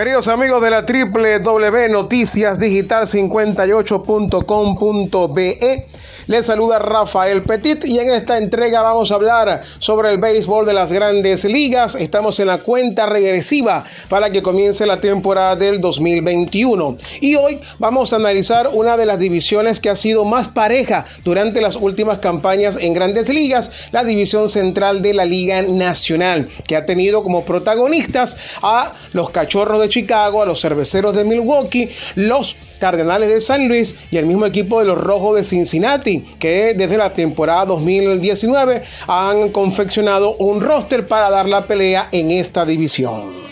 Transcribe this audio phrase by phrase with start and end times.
[0.00, 5.86] Queridos amigos de la www Noticias Digital 58.com.be
[6.30, 10.72] les saluda Rafael Petit y en esta entrega vamos a hablar sobre el béisbol de
[10.72, 11.96] las grandes ligas.
[11.96, 16.98] Estamos en la cuenta regresiva para que comience la temporada del 2021.
[17.20, 21.60] Y hoy vamos a analizar una de las divisiones que ha sido más pareja durante
[21.60, 26.86] las últimas campañas en grandes ligas, la división central de la Liga Nacional, que ha
[26.86, 33.28] tenido como protagonistas a los Cachorros de Chicago, a los Cerveceros de Milwaukee, los Cardenales
[33.28, 37.12] de San Luis y el mismo equipo de los Rojos de Cincinnati, que desde la
[37.12, 43.50] temporada 2019 han confeccionado un roster para dar la pelea en esta división.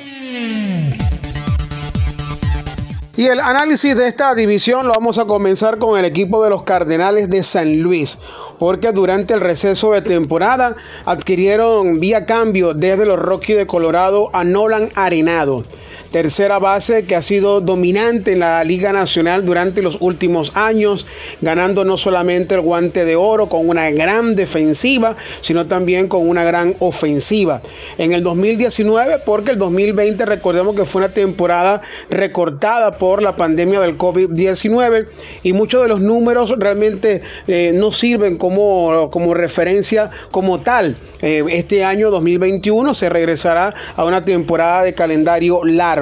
[3.19, 6.63] Y el análisis de esta división lo vamos a comenzar con el equipo de los
[6.63, 8.17] Cardenales de San Luis,
[8.61, 14.45] porque durante el receso de temporada adquirieron vía cambio desde los Rockies de Colorado a
[14.45, 15.65] Nolan Arenado
[16.11, 21.07] tercera base que ha sido dominante en la Liga Nacional durante los últimos años,
[21.41, 26.45] ganando no solamente el guante de oro con una gran defensiva, sino también con una
[26.45, 27.61] gran ofensiva.
[27.99, 33.81] En el 2019, porque el 2020 recordemos que fue una temporada recortada por la pandemia
[33.81, 35.07] del COVID-19
[35.43, 40.97] y muchos de los números realmente eh, no sirven como, como referencia como tal.
[41.21, 45.98] Eh, este año 2021 se regresará a una temporada de calendario largo.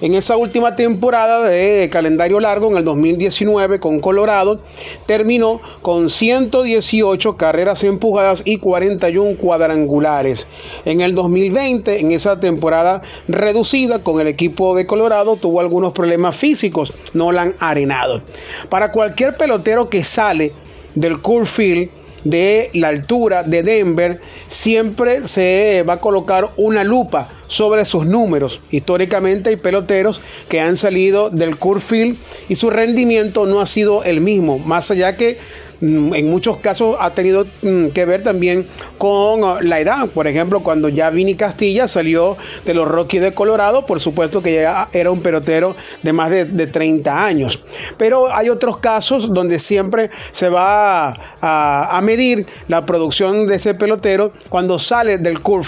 [0.00, 4.60] En esa última temporada de calendario largo, en el 2019 con Colorado,
[5.06, 10.46] terminó con 118 carreras empujadas y 41 cuadrangulares.
[10.84, 16.36] En el 2020, en esa temporada reducida con el equipo de Colorado, tuvo algunos problemas
[16.36, 18.22] físicos, no la han arenado.
[18.68, 20.52] Para cualquier pelotero que sale
[20.94, 21.90] del Field,
[22.24, 28.60] de la altura de Denver, siempre se va a colocar una lupa sobre sus números.
[28.70, 32.16] Históricamente hay peloteros que han salido del Curfield
[32.48, 35.38] y su rendimiento no ha sido el mismo, más allá que
[35.82, 38.64] en muchos casos ha tenido mm, que ver también
[38.98, 40.08] con uh, la edad.
[40.08, 44.54] Por ejemplo, cuando ya Vini Castilla salió de los Rockies de Colorado, por supuesto que
[44.54, 47.58] ya era un pelotero de más de, 30 años.
[47.96, 54.32] Pero hay otros casos donde siempre se va a, medir la producción de ese pelotero
[54.48, 55.62] cuando sale del Cool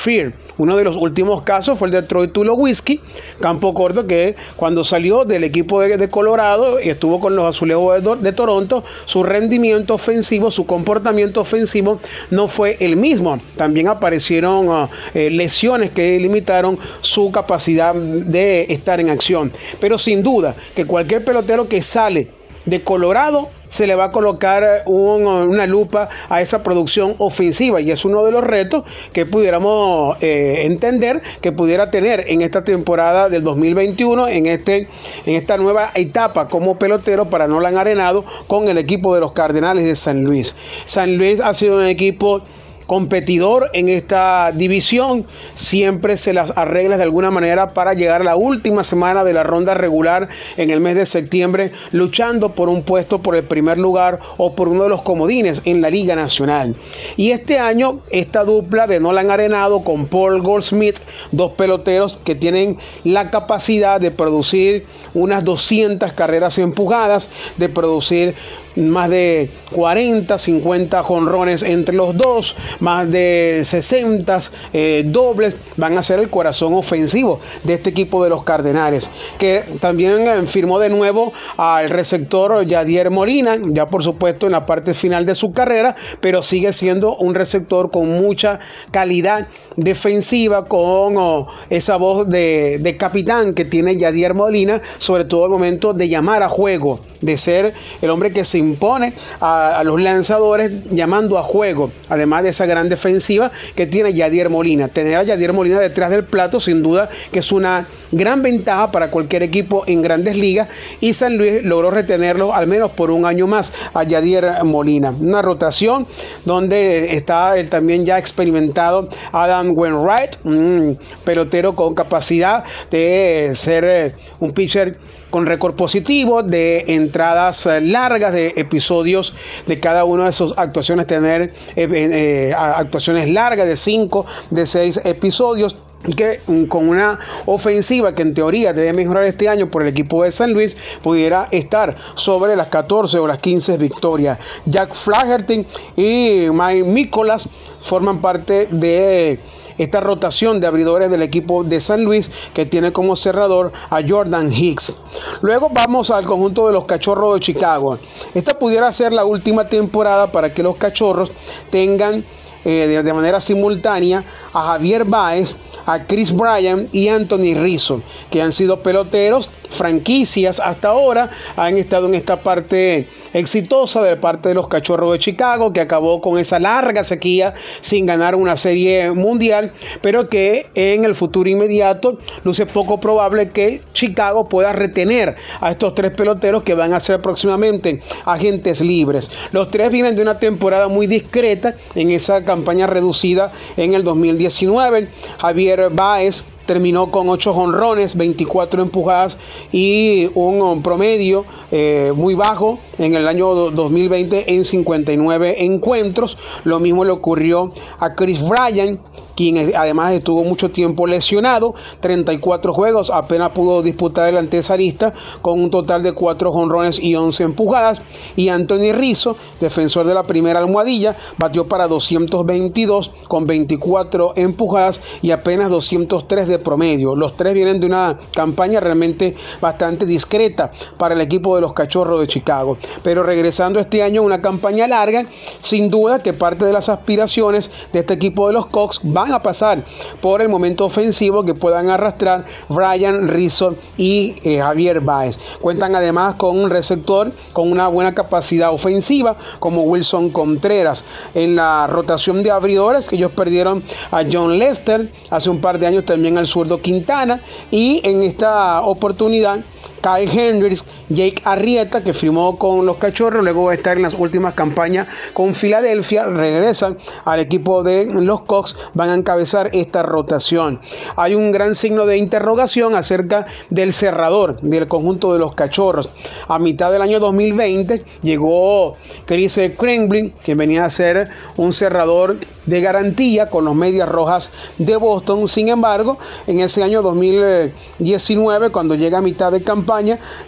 [0.58, 3.00] Uno de los últimos casos fue el de Troy Tulo Whisky,
[3.40, 8.16] campo corto, que cuando salió del equipo de, Colorado y estuvo con los azulejos de,
[8.16, 12.00] de Toronto, su rendimiento ofensivo, su comportamiento ofensivo
[12.30, 13.40] no fue el mismo.
[13.56, 19.50] También aparecieron ah, eh, lesiones que limitaron su capacidad de estar en acción.
[19.80, 24.82] Pero sin duda que cualquier pelotero que sale de Colorado se le va a colocar
[24.86, 30.62] una lupa a esa producción ofensiva y es uno de los retos que pudiéramos eh,
[30.64, 34.88] entender que pudiera tener en esta temporada del 2021 en, este,
[35.26, 39.32] en esta nueva etapa como pelotero para no han Arenado con el equipo de los
[39.32, 40.54] Cardenales de San Luis.
[40.84, 42.42] San Luis ha sido un equipo
[42.86, 48.36] competidor en esta división, siempre se las arregla de alguna manera para llegar a la
[48.36, 53.22] última semana de la ronda regular en el mes de septiembre, luchando por un puesto
[53.22, 56.74] por el primer lugar o por uno de los comodines en la Liga Nacional.
[57.16, 60.98] Y este año, esta dupla de Nolan Arenado con Paul Goldsmith,
[61.32, 64.84] dos peloteros que tienen la capacidad de producir
[65.14, 68.34] unas 200 carreras empujadas, de producir
[68.76, 74.38] más de 40, 50 jonrones entre los dos, más de 60
[74.72, 79.64] eh, dobles, van a ser el corazón ofensivo de este equipo de los Cardenales, que
[79.80, 84.94] también eh, firmó de nuevo al receptor Yadier Molina, ya por supuesto en la parte
[84.94, 88.58] final de su carrera, pero sigue siendo un receptor con mucha
[88.90, 95.44] calidad defensiva, con oh, esa voz de, de capitán que tiene Yadier Molina, sobre todo
[95.46, 97.72] el momento de llamar a juego, de ser
[98.02, 102.88] el hombre que se impone a, los lanzadores llamando a juego, además de esa gran
[102.88, 104.88] defensiva que tiene Yadier Molina.
[104.88, 109.10] Tener a Yadier Molina detrás del plato sin duda que es una gran ventaja para
[109.10, 110.68] cualquier equipo en grandes ligas
[111.00, 115.10] y San Luis logró retenerlo al menos por un año más a Yadier Molina.
[115.10, 116.06] Una rotación
[116.44, 124.14] donde está el también ya experimentado Adam Wainwright, un pelotero con capacidad de ser eh,
[124.40, 124.96] un pitcher
[125.34, 129.34] con récord positivo de entradas eh, largas de episodios
[129.66, 135.00] de cada una de sus actuaciones, tener eh, eh, actuaciones largas de 5, de 6
[135.04, 135.74] episodios
[136.16, 140.22] que mm, con una ofensiva que en teoría debe mejorar este año por el equipo
[140.22, 144.38] de San Luis pudiera estar sobre las 14 o las 15 victorias.
[144.66, 145.66] Jack Flaherty
[145.96, 147.48] y Mike Nicholas
[147.80, 149.40] forman parte de
[149.78, 154.52] esta rotación de abridores del equipo de San Luis que tiene como cerrador a Jordan
[154.52, 154.94] Hicks.
[155.42, 157.98] Luego vamos al conjunto de los Cachorros de Chicago.
[158.34, 161.32] Esta pudiera ser la última temporada para que los Cachorros
[161.70, 162.24] tengan
[162.64, 164.24] eh, de, manera simultánea
[164.54, 168.00] a Javier Baez, a Chris Bryan y Anthony Rizzo,
[168.30, 174.48] que han sido peloteros, franquicias hasta ahora, han estado en esta parte exitosa de parte
[174.48, 179.10] de los Cachorros de Chicago, que acabó con esa larga sequía sin ganar una serie
[179.12, 185.72] mundial, pero que en el futuro inmediato luce poco probable que Chicago pueda retener a
[185.72, 189.30] estos tres peloteros que van a ser próximamente agentes libres.
[189.52, 195.08] Los tres vienen de una temporada muy discreta en esa campaña reducida en el 2019.
[195.38, 199.38] Javier Baez terminó con 8 jonrones, 24 empujadas
[199.72, 206.38] y un promedio eh, muy bajo en el año 2020 en 59 encuentros.
[206.64, 208.98] Lo mismo le ocurrió a Chris Bryan
[209.34, 215.70] quien además estuvo mucho tiempo lesionado, 34 juegos, apenas pudo disputar el antesarista con un
[215.70, 218.00] total de 4 jonrones y 11 empujadas.
[218.36, 225.30] Y Anthony Rizzo, defensor de la primera almohadilla, batió para 222 con 24 empujadas y
[225.30, 227.14] apenas 203 de promedio.
[227.14, 232.20] Los tres vienen de una campaña realmente bastante discreta para el equipo de los Cachorros
[232.20, 232.76] de Chicago.
[233.02, 235.24] Pero regresando este año, una campaña larga,
[235.60, 239.38] sin duda que parte de las aspiraciones de este equipo de los Cox van a
[239.40, 239.78] pasar
[240.20, 245.38] por el momento ofensivo que puedan arrastrar Brian Rizzo y eh, Javier Baez.
[245.62, 251.06] Cuentan además con un receptor con una buena capacidad ofensiva como Wilson Contreras.
[251.34, 255.86] En la rotación de abridores que ellos perdieron a John Lester hace un par de
[255.86, 257.40] años también al zurdo Quintana
[257.70, 259.64] y en esta oportunidad
[260.04, 264.12] Kyle Hendricks, Jake Arrieta, que firmó con los Cachorros, luego va a estar en las
[264.12, 270.78] últimas campañas con Filadelfia, regresan al equipo de los Cox, van a encabezar esta rotación.
[271.16, 276.10] Hay un gran signo de interrogación acerca del cerrador del conjunto de los Cachorros.
[276.48, 282.80] A mitad del año 2020 llegó Chris Kremlin, que venía a ser un cerrador de
[282.82, 285.48] garantía con los Medias Rojas de Boston.
[285.48, 289.93] Sin embargo, en ese año 2019, cuando llega a mitad de campaña,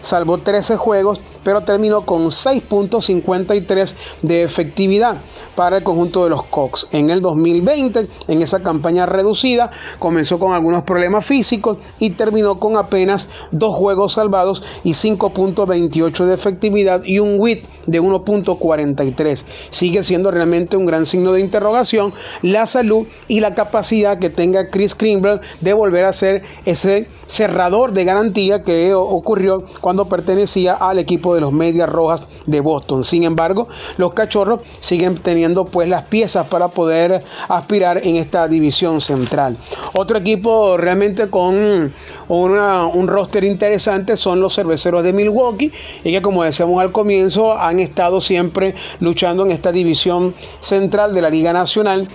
[0.00, 5.16] salvó 13 juegos, pero terminó con 6.53 de efectividad
[5.54, 6.88] para el conjunto de los Cox.
[6.92, 12.76] En el 2020, en esa campaña reducida, comenzó con algunos problemas físicos y terminó con
[12.76, 19.44] apenas dos juegos salvados y 5.28 de efectividad y un WIT de 1.43.
[19.70, 22.12] Sigue siendo realmente un gran signo de interrogación
[22.42, 27.92] la salud y la capacidad que tenga Chris Kringle de volver a ser ese cerrador
[27.92, 33.04] de garantía que ocurrió cuando pertenecía al equipo de los Medias Rojas de Boston.
[33.04, 39.00] Sin embargo, los cachorros siguen teniendo pues las piezas para poder aspirar en esta división
[39.00, 39.56] central.
[39.92, 41.92] Otro equipo realmente con
[42.28, 45.72] un roster interesante son los cerveceros de Milwaukee
[46.04, 51.22] y que como decíamos al comienzo han estado siempre luchando en esta división central de
[51.22, 52.08] la Liga Nacional.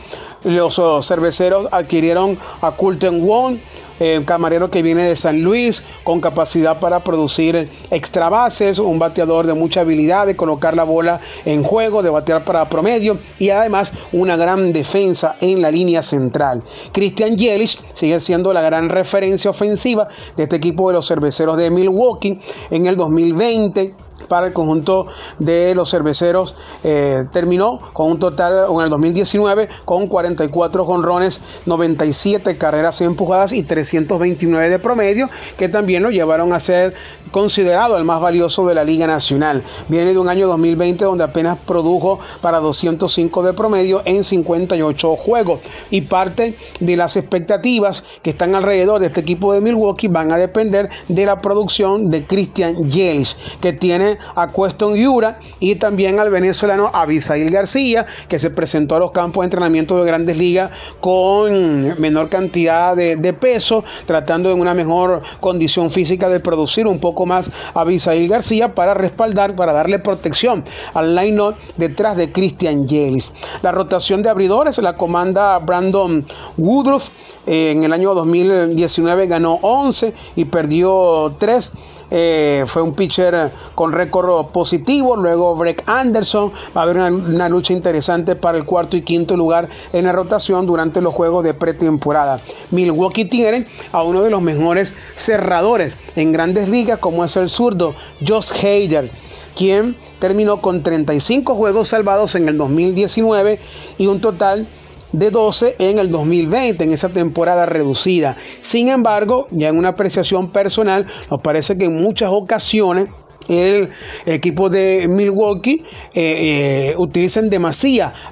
[0.44, 3.58] Los oh, cerveceros adquirieron a Colton Wong,
[4.00, 9.46] eh, camarero que viene de San Luis, con capacidad para producir extra bases, un bateador
[9.46, 13.94] de mucha habilidad de colocar la bola en juego, de batear para promedio y además
[14.12, 16.64] una gran defensa en la línea central.
[16.92, 21.70] Christian Yelich sigue siendo la gran referencia ofensiva de este equipo de los cerveceros de
[21.70, 22.40] Milwaukee
[22.72, 23.94] en el 2020
[24.32, 25.08] para el conjunto
[25.40, 26.56] de los cerveceros.
[26.86, 33.64] Eh, terminó con un total en el 2019 con 44 jonrones, 97 carreras empujadas y
[33.64, 36.94] 329 de promedio, que también lo llevaron a ser
[37.32, 39.64] considerado el más valioso de la Liga Nacional.
[39.90, 45.60] Viene de un año 2020 donde apenas produjo para 205 de promedio en 58 juegos
[45.90, 50.38] y parte de las expectativas que están alrededor de este equipo de Milwaukee van a
[50.38, 56.30] depender de la producción de Christian Yelich, que tiene a Cueston Yura y también al
[56.30, 62.00] venezolano Abisail García, que se presentó a los campos de entrenamiento de grandes ligas con
[62.02, 67.50] menor cantidad de, peso, tratando en una mejor condición física de producir un poco más
[67.74, 70.64] a Abisail García para respaldar, para darle protección
[70.94, 73.32] al line-up detrás de Christian Yelis.
[73.62, 76.26] La rotación de abridores la comanda Brandon
[76.58, 77.10] Woodruff.
[77.46, 81.72] En el año 2019 ganó 11 y perdió 3.
[82.14, 85.16] Eh, fue un pitcher con récord positivo.
[85.16, 86.52] Luego Breck Anderson.
[86.76, 90.66] Va a haber una, lucha interesante para el cuarto y quinto lugar en la rotación
[90.66, 92.40] durante los juegos de pretemporada.
[92.72, 97.96] Milwaukee tiene a uno de los mejores cerradores en grandes ligas, como es el zurdo
[98.26, 99.10] Josh Hader,
[99.56, 103.60] quien terminó con 35 juegos salvados en el 2019
[103.98, 104.68] y un total
[105.12, 108.38] de 12 en el 2020, en esa temporada reducida.
[108.62, 113.10] Sin embargo, ya en una apreciación personal, nos parece que en muchas ocasiones
[113.48, 113.90] el
[114.26, 115.84] equipo de Milwaukee
[116.14, 117.82] eh, eh, utilizan demasiado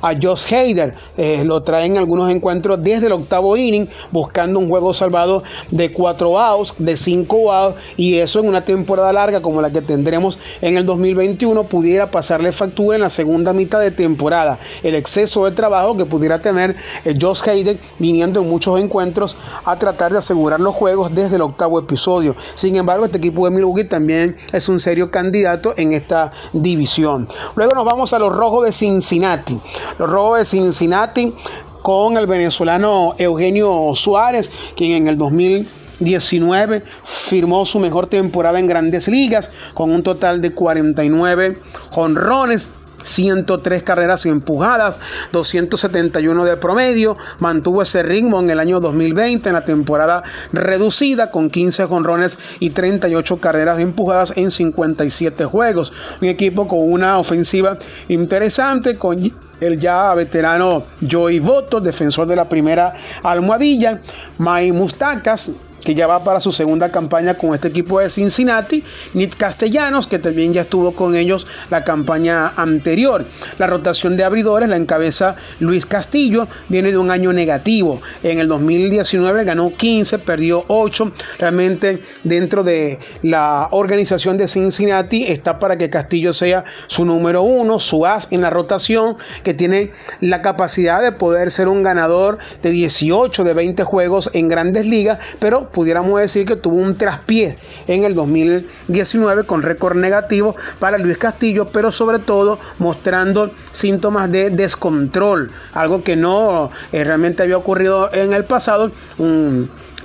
[0.01, 0.93] a Josh Hader.
[1.17, 6.39] Eh, lo traen algunos encuentros desde el octavo inning, buscando un juego salvado de 4
[6.39, 10.77] outs, de 5 outs, y eso en una temporada larga como la que tendremos en
[10.77, 14.59] el 2021 pudiera pasarle factura en la segunda mitad de temporada.
[14.83, 16.75] El exceso de trabajo que pudiera tener
[17.05, 19.35] el Josh Hader viniendo en muchos encuentros
[19.65, 22.35] a tratar de asegurar los juegos desde el octavo episodio.
[22.55, 27.27] Sin embargo, este equipo de Milwaukee también es un serio candidato en esta división.
[27.55, 29.57] Luego nos vamos a los rojos de Cincinnati.
[29.97, 31.33] Los rojos de Cincinnati
[31.81, 39.07] con el venezolano Eugenio Suárez, quien en el 2019 firmó su mejor temporada en grandes
[39.07, 41.57] ligas con un total de 49
[41.91, 42.69] jonrones
[43.03, 44.99] 103 carreras empujadas,
[45.31, 47.17] 271 de promedio.
[47.39, 52.71] Mantuvo ese ritmo en el año 2020 en la temporada reducida con 15 jonrones y
[52.71, 55.91] 38 carreras empujadas en 57 juegos.
[56.21, 57.77] Un equipo con una ofensiva
[58.07, 63.99] interesante con el ya veterano Joey Boto, defensor de la primera almohadilla,
[64.37, 65.51] May Mustacas,
[65.83, 68.83] que ya va para su segunda campaña con este equipo de Cincinnati,
[69.13, 73.25] Nit Castellanos, que también ya estuvo con ellos la campaña anterior.
[73.57, 78.01] La rotación de abridores la encabeza Luis Castillo, viene de un año negativo.
[78.23, 81.11] En el 2019 ganó 15, perdió 8.
[81.39, 87.79] Realmente dentro de la organización de Cincinnati está para que Castillo sea su número uno,
[87.79, 92.71] su as en la rotación, que tiene la capacidad de poder ser un ganador de
[92.71, 97.57] 18, de 20 juegos en grandes ligas, pero pudiéramos decir que tuvo un traspié
[97.87, 104.49] en el 2019 con récord negativo para Luis Castillo, pero sobre todo mostrando síntomas de
[104.49, 108.91] descontrol, algo que no eh, realmente había ocurrido en el pasado.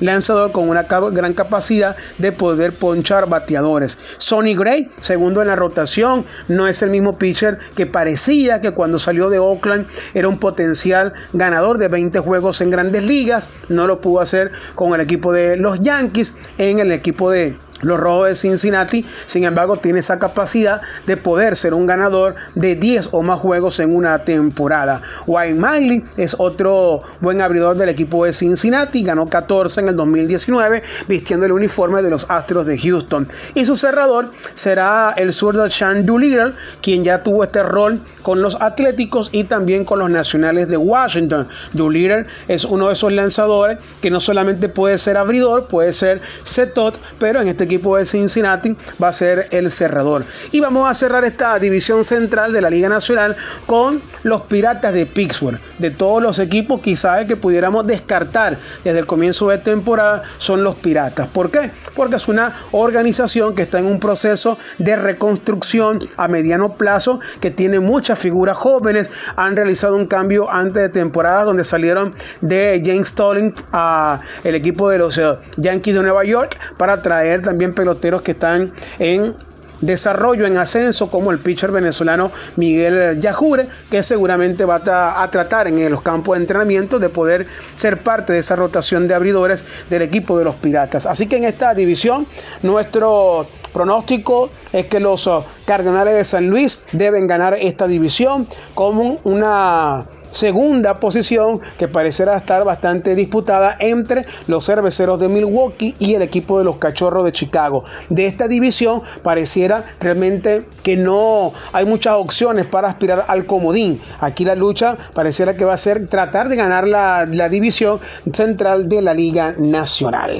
[0.00, 3.98] Lanzador con una gran capacidad de poder ponchar bateadores.
[4.18, 8.98] Sonny Gray, segundo en la rotación, no es el mismo pitcher que parecía que cuando
[8.98, 13.48] salió de Oakland era un potencial ganador de 20 juegos en grandes ligas.
[13.68, 18.00] No lo pudo hacer con el equipo de los Yankees, en el equipo de los
[18.00, 23.10] Rojos de Cincinnati, sin embargo, tiene esa capacidad de poder ser un ganador de 10
[23.12, 25.02] o más juegos en una temporada.
[25.26, 30.82] Wayne Miley es otro buen abridor del equipo de Cincinnati, ganó 14 en el 2019
[31.08, 33.28] vistiendo el uniforme de los Astros de Houston.
[33.54, 38.60] Y su cerrador será el zurdo Sean Doolittle, quien ya tuvo este rol con los
[38.60, 41.48] Atléticos y también con los Nacionales de Washington.
[41.72, 46.98] Doolittle es uno de esos lanzadores que no solamente puede ser abridor, puede ser setot,
[47.18, 50.24] pero en este equipo de Cincinnati va a ser el cerrador.
[50.52, 55.06] Y vamos a cerrar esta división central de la Liga Nacional con los Piratas de
[55.06, 55.58] Pittsburgh.
[55.78, 60.74] De todos los equipos, quizás que pudiéramos descartar desde el comienzo de temporada son los
[60.76, 61.28] Piratas.
[61.28, 61.70] ¿Por qué?
[61.94, 67.50] Porque es una organización que está en un proceso de reconstrucción a mediano plazo que
[67.50, 69.10] tiene muchas figuras jóvenes.
[69.36, 74.88] Han realizado un cambio antes de temporada donde salieron de James Stalling a el equipo
[74.90, 75.24] de los eh,
[75.56, 79.34] Yankees de Nueva York para traer también peloteros que están en
[79.80, 84.76] desarrollo en ascenso como el pitcher venezolano Miguel Yajure, que seguramente va
[85.22, 89.14] a, tratar en los campos de entrenamiento de poder ser parte de esa rotación de
[89.14, 91.06] abridores del equipo de los Piratas.
[91.06, 92.26] Así que en esta división
[92.62, 99.20] nuestro pronóstico es que los uh, Cardenales de San Luis deben ganar esta división como
[99.24, 100.04] una
[100.34, 106.58] segunda posición que parecerá estar bastante disputada entre los cerveceros de Milwaukee y el equipo
[106.58, 107.84] de los cachorros de Chicago.
[108.08, 114.00] De esta división pareciera realmente que no hay muchas opciones para aspirar al comodín.
[114.20, 118.00] Aquí la lucha pareciera que va a ser tratar de ganar la, la división
[118.32, 120.32] central de la Liga Nacional.